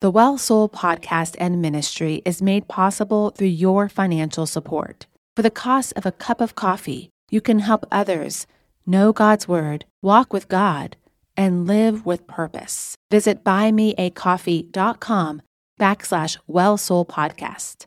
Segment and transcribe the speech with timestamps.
[0.00, 5.06] The Well Soul podcast and ministry is made possible through your financial support.
[5.34, 8.46] For the cost of a cup of coffee, you can help others
[8.86, 10.96] know God's Word, walk with God,
[11.36, 12.94] and live with purpose.
[13.10, 15.42] Visit buymeacoffee.com
[15.80, 17.86] backslash Well Soul podcast.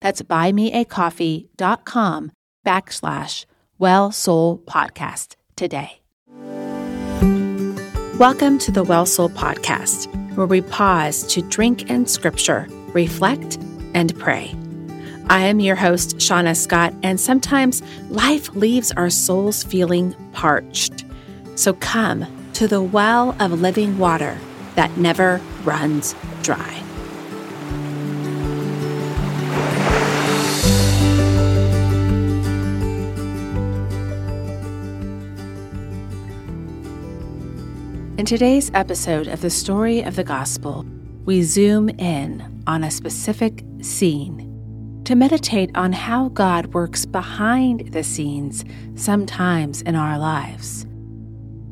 [0.00, 2.32] That's buymeacoffee.com
[2.64, 3.46] backslash
[3.78, 6.02] Well Soul podcast today.
[8.16, 13.56] Welcome to the Well Soul podcast where we pause to drink in scripture, reflect,
[13.94, 14.54] and pray.
[15.28, 21.04] I am your host, Seana Scott, and sometimes life leaves our souls feeling parched.
[21.56, 24.38] So come to the well of living water
[24.76, 26.87] that never runs dry.
[38.18, 40.84] In today's episode of the Story of the Gospel,
[41.24, 48.02] we zoom in on a specific scene to meditate on how God works behind the
[48.02, 48.64] scenes
[48.96, 50.84] sometimes in our lives.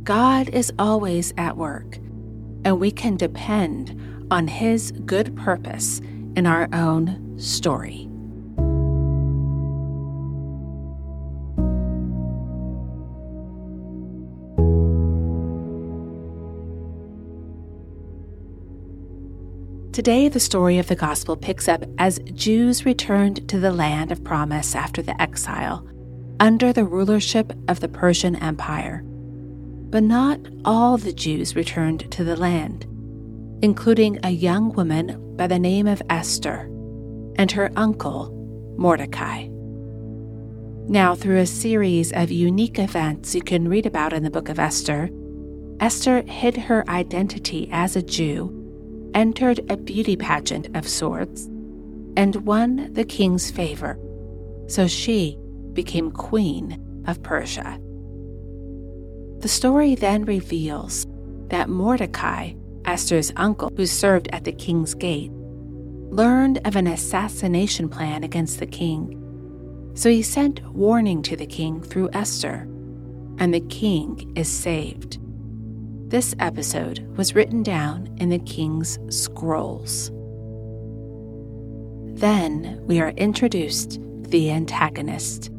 [0.05, 1.97] God is always at work,
[2.65, 5.99] and we can depend on His good purpose
[6.37, 8.06] in our own story.
[19.97, 24.23] Today, the story of the gospel picks up as Jews returned to the land of
[24.23, 25.89] promise after the exile,
[26.39, 29.03] under the rulership of the Persian Empire.
[29.07, 32.85] But not all the Jews returned to the land,
[33.63, 36.69] including a young woman by the name of Esther
[37.37, 39.47] and her uncle, Mordecai.
[40.91, 44.59] Now, through a series of unique events you can read about in the book of
[44.59, 45.09] Esther,
[45.81, 48.66] Esther hid her identity as a Jew
[49.17, 51.47] entered a beauty pageant of sorts
[52.17, 53.99] and won the king's favor,
[54.69, 55.39] so she
[55.73, 57.81] became queen of Persia.
[59.41, 61.07] The story then reveals
[61.49, 62.53] that Mordecai,
[62.85, 68.67] Esther's uncle who served at the king's gate, learned of an assassination plan against the
[68.67, 69.23] king.
[69.95, 72.69] So he sent warning to the king through Esther,
[73.39, 75.19] and the king is saved.
[76.09, 80.13] This episode was written down in the King's Scrolls.
[82.21, 85.51] Then we are introduced to the antagonist,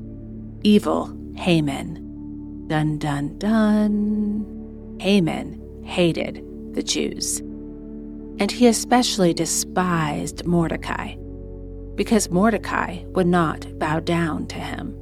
[0.63, 2.65] evil Haman.
[2.67, 4.97] Dun dun dun.
[5.01, 6.41] Haman hated
[6.73, 7.39] the Jews,
[8.39, 11.15] and he especially despised Mordecai
[11.95, 14.95] because Mordecai would not bow down to him.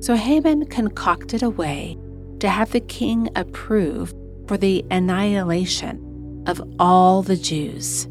[0.00, 1.98] So Haman concocted a way
[2.40, 4.14] to have the king approve
[4.46, 8.04] for the annihilation of all the Jews.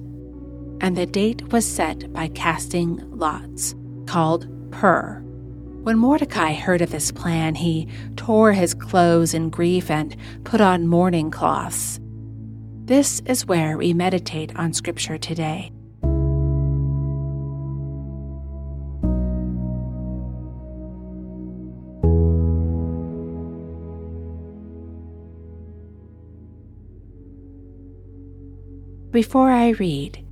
[0.79, 5.23] And the date was set by casting lots, called Pur.
[5.83, 10.87] When Mordecai heard of this plan, he tore his clothes in grief and put on
[10.87, 11.99] mourning cloths.
[12.85, 15.71] This is where we meditate on Scripture today.
[29.11, 30.25] Before I read,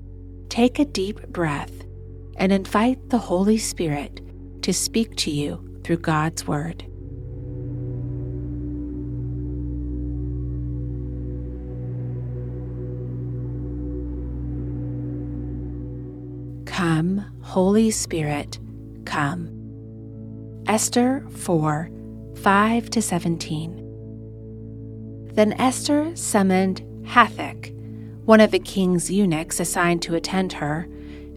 [0.50, 1.72] take a deep breath
[2.36, 4.20] and invite the Holy Spirit
[4.64, 6.84] to speak to you through God's Word.
[16.66, 18.60] Come, Holy Spirit,
[19.06, 19.52] come.
[20.68, 21.90] Esther 4
[22.36, 23.82] 5 to 17.
[25.34, 27.75] Then Esther summoned Hathach
[28.26, 30.88] one of the king's eunuchs assigned to attend her,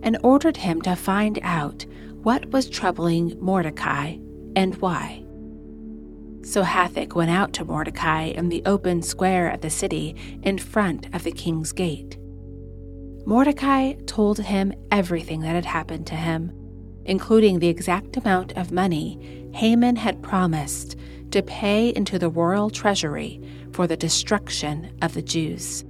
[0.02, 1.84] and ordered him to find out
[2.22, 4.16] what was troubling Mordecai
[4.56, 5.24] and why.
[6.42, 11.14] So Hathach went out to Mordecai in the open square of the city in front
[11.14, 12.16] of the king's gate.
[13.26, 16.52] Mordecai told him everything that had happened to him,
[17.04, 20.96] including the exact amount of money Haman had promised
[21.32, 23.42] to pay into the royal treasury
[23.72, 25.84] for the destruction of the Jews.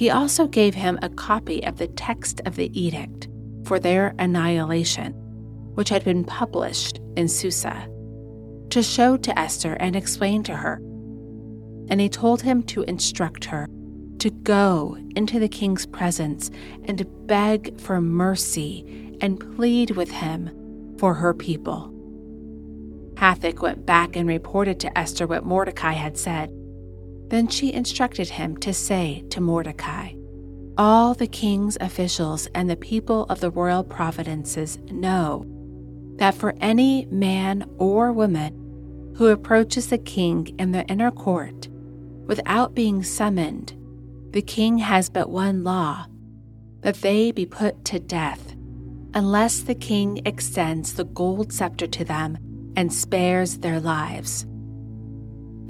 [0.00, 3.28] He also gave him a copy of the text of the edict
[3.64, 5.12] for their annihilation,
[5.74, 7.86] which had been published in Susa,
[8.70, 10.76] to show to Esther and explain to her.
[11.90, 13.66] And he told him to instruct her
[14.20, 16.50] to go into the king's presence
[16.84, 21.92] and beg for mercy and plead with him for her people.
[23.16, 26.50] Hathach went back and reported to Esther what Mordecai had said.
[27.30, 30.14] Then she instructed him to say to Mordecai,
[30.76, 35.46] All the king's officials and the people of the royal providences know
[36.16, 41.68] that for any man or woman who approaches the king in the inner court
[42.26, 43.74] without being summoned,
[44.32, 46.06] the king has but one law
[46.80, 48.56] that they be put to death,
[49.14, 52.38] unless the king extends the gold scepter to them
[52.76, 54.46] and spares their lives.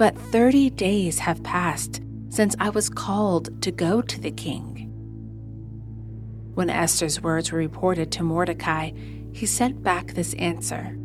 [0.01, 2.01] But thirty days have passed
[2.31, 4.89] since I was called to go to the king.
[6.55, 8.93] When Esther's words were reported to Mordecai,
[9.35, 10.97] he sent back this answer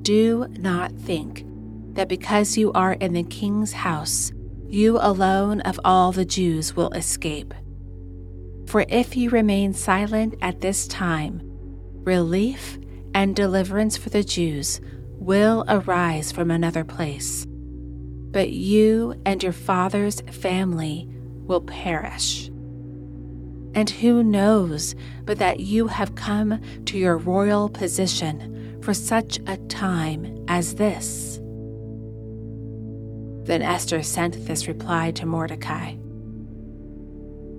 [0.00, 1.44] Do not think
[1.92, 4.32] that because you are in the king's house,
[4.66, 7.52] you alone of all the Jews will escape.
[8.68, 11.42] For if you remain silent at this time,
[12.04, 12.78] relief
[13.12, 14.80] and deliverance for the Jews
[15.18, 17.46] will arise from another place.
[18.36, 21.08] But you and your father's family
[21.46, 22.48] will perish.
[23.74, 24.94] And who knows
[25.24, 31.40] but that you have come to your royal position for such a time as this?
[33.46, 35.94] Then Esther sent this reply to Mordecai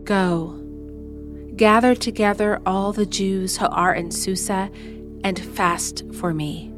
[0.03, 0.61] Go,
[1.55, 4.69] gather together all the Jews who are in Susa
[5.23, 6.71] and fast for me.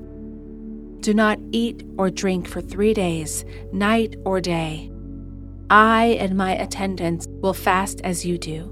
[1.00, 4.92] Do not eat or drink for three days, night or day.
[5.70, 8.64] I and my attendants will fast as you do.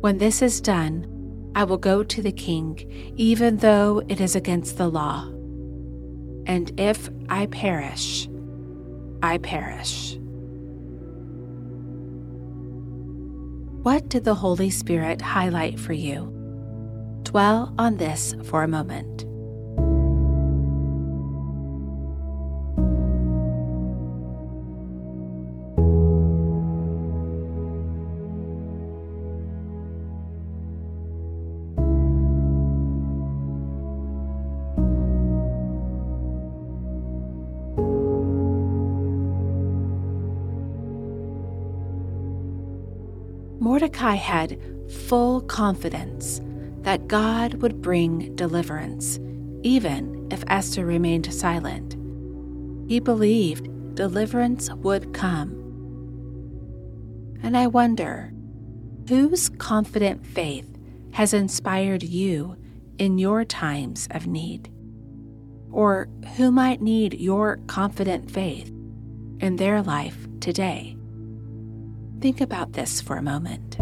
[0.00, 1.06] When this is done,
[1.54, 5.26] I will go to the king, even though it is against the law.
[6.46, 8.28] And if I perish,
[9.22, 10.16] I perish.
[13.82, 16.30] What did the Holy Spirit highlight for you?
[17.22, 19.24] Dwell on this for a moment.
[43.60, 44.58] Mordecai had
[45.06, 46.40] full confidence
[46.82, 49.18] that God would bring deliverance,
[49.62, 51.96] even if Esther remained silent.
[52.88, 55.50] He believed deliverance would come.
[57.42, 58.32] And I wonder
[59.08, 60.66] whose confident faith
[61.12, 62.56] has inspired you
[62.98, 64.70] in your times of need?
[65.72, 68.68] Or who might need your confident faith
[69.40, 70.96] in their life today?
[72.20, 73.78] Think about this for a moment.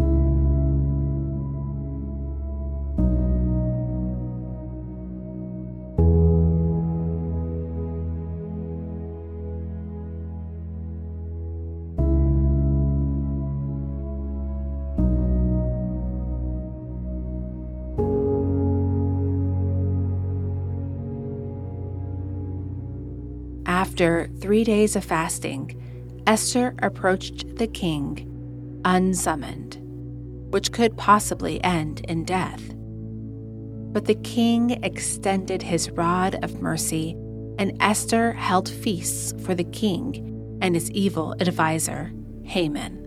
[23.65, 25.75] After three days of fasting,
[26.25, 28.28] Esther approached the king
[28.95, 29.77] unsummoned,
[30.51, 32.61] which could possibly end in death.
[33.93, 37.11] But the king extended his rod of mercy,
[37.57, 42.11] and Esther held feasts for the king and his evil adviser,
[42.43, 43.05] Haman.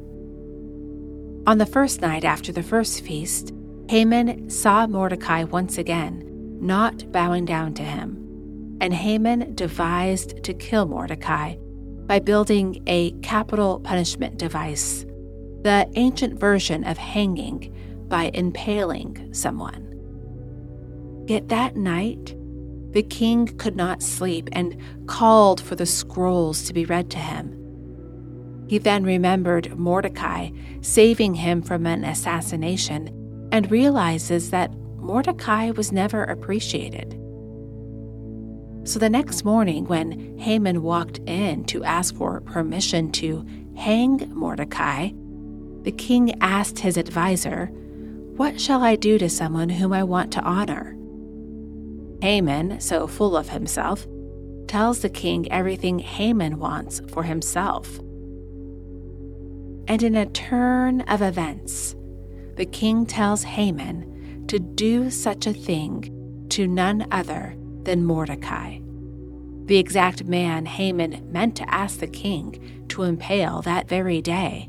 [1.46, 3.52] On the first night after the first feast,
[3.88, 6.22] Haman saw Mordecai once again,
[6.60, 8.22] not bowing down to him
[8.82, 11.54] and Haman devised to kill Mordecai
[12.06, 15.06] by building a capital punishment device,
[15.62, 17.74] the ancient version of hanging
[18.08, 19.88] by impaling someone.
[21.26, 22.36] Yet that night,
[22.92, 24.76] the king could not sleep and
[25.06, 27.58] called for the scrolls to be read to him.
[28.68, 30.50] He then remembered Mordecai
[30.80, 37.18] saving him from an assassination and realizes that Mordecai was never appreciated.
[38.84, 45.10] So the next morning, when Haman walked in to ask for permission to hang Mordecai,
[45.82, 47.66] the king asked his adviser,
[48.36, 50.96] What shall I do to someone whom I want to honor?
[52.22, 54.06] Haman, so full of himself,
[54.68, 57.98] tells the king everything Haman wants for himself.
[59.88, 61.96] And in a turn of events,
[62.56, 68.78] the king tells Haman to do such a thing to none other than Mordecai,
[69.64, 74.68] the exact man Haman meant to ask the king to impale that very day.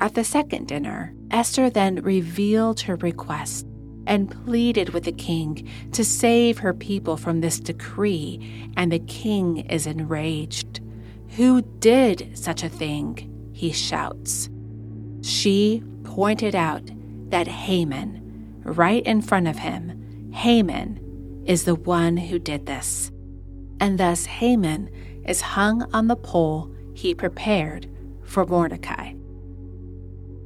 [0.00, 3.66] At the second dinner, Esther then revealed her request
[4.06, 9.58] and pleaded with the king to save her people from this decree, and the king
[9.68, 10.80] is enraged.
[11.36, 13.50] Who did such a thing?
[13.52, 14.48] he shouts.
[15.20, 16.90] She pointed out
[17.28, 23.12] that Haman, right in front of him, Haman, is the one who did this.
[23.80, 24.90] And thus Haman
[25.26, 27.86] is hung on the pole he prepared
[28.24, 29.12] for Mordecai.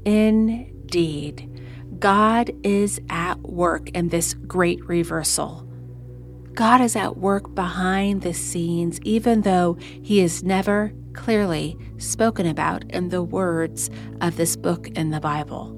[0.04, 1.50] Indeed,
[1.98, 5.66] God is at work in this great reversal.
[6.52, 12.84] God is at work behind the scenes, even though he is never clearly spoken about
[12.90, 15.72] in the words of this book in the Bible.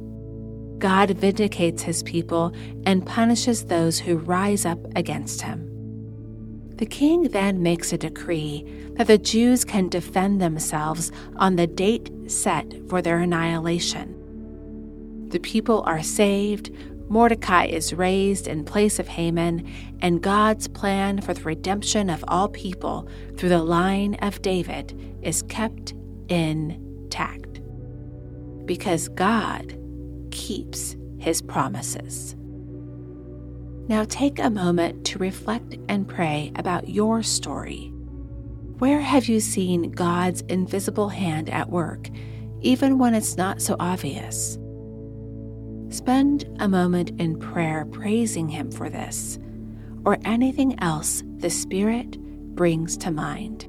[0.79, 2.53] God vindicates his people
[2.85, 5.63] and punishes those who rise up against him.
[6.77, 8.67] The king then makes a decree
[8.97, 14.16] that the Jews can defend themselves on the date set for their annihilation.
[15.29, 16.71] The people are saved,
[17.09, 19.69] Mordecai is raised in place of Haman,
[20.01, 25.43] and God's plan for the redemption of all people through the line of David is
[25.43, 25.95] kept
[26.29, 27.61] intact.
[28.67, 29.79] Because God
[30.31, 32.35] keeps his promises.
[33.89, 37.93] Now take a moment to reflect and pray about your story.
[38.79, 42.11] Where have you seen God's invisible hand at work,
[42.61, 44.59] even when it's not so obvious?
[45.97, 49.39] Spend a moment in prayer praising Him for this,
[50.05, 52.19] or anything else the Spirit
[52.55, 53.67] brings to mind.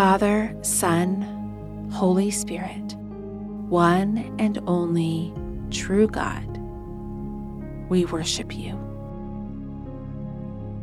[0.00, 2.94] Father, Son, Holy Spirit,
[3.68, 5.30] one and only
[5.70, 6.46] true God,
[7.90, 8.80] we worship you.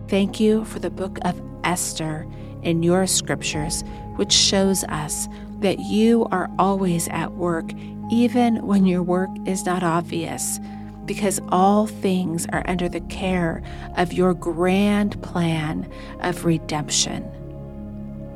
[0.07, 2.27] Thank you for the book of Esther
[2.61, 3.83] in your scriptures,
[4.17, 5.27] which shows us
[5.61, 7.71] that you are always at work,
[8.11, 10.59] even when your work is not obvious
[11.05, 13.63] because all things are under the care
[13.95, 17.27] of your grand plan of redemption.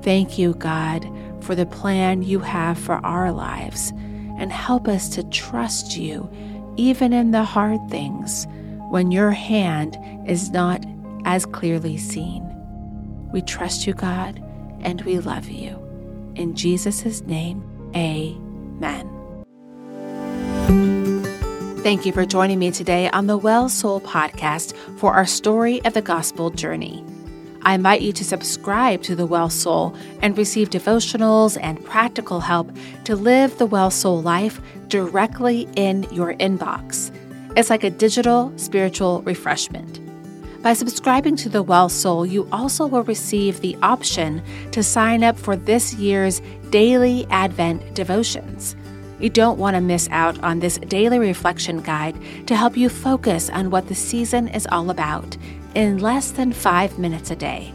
[0.04, 1.08] Thank you, God,
[1.42, 3.92] for the plan you have for our lives,
[4.38, 6.30] and help us to trust you
[6.78, 8.48] even in the hard things
[8.90, 10.84] when your hand is not
[11.26, 12.44] as clearly seen.
[13.32, 14.44] We trust you, God,
[14.82, 15.78] and we love you.
[16.36, 17.64] In Jesus' name,
[17.96, 19.10] amen.
[21.84, 25.94] Thank you for joining me today on the Well Soul podcast for our story of
[25.94, 27.04] the gospel journey.
[27.64, 32.72] I invite you to subscribe to the Well Soul and receive devotionals and practical help
[33.04, 37.16] to live the Well Soul life directly in your inbox.
[37.56, 40.00] It's like a digital spiritual refreshment.
[40.64, 44.42] By subscribing to the Well Soul, you also will receive the option
[44.72, 48.76] to sign up for this year's daily Advent devotions.
[49.22, 53.52] You don't want to miss out on this daily reflection guide to help you focus
[53.52, 55.38] on what the season is all about
[55.76, 57.72] in less than five minutes a day.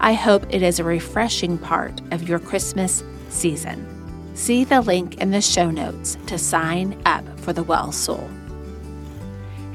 [0.00, 3.86] I hope it is a refreshing part of your Christmas season.
[4.34, 8.28] See the link in the show notes to sign up for the Well Soul.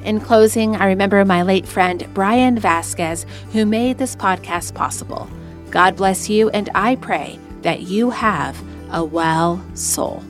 [0.03, 5.29] In closing, I remember my late friend Brian Vasquez, who made this podcast possible.
[5.71, 10.21] God bless you, and I pray that you have a well soul.